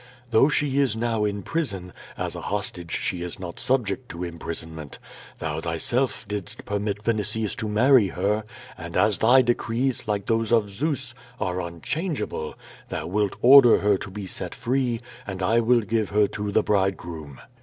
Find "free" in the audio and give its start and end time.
14.55-14.99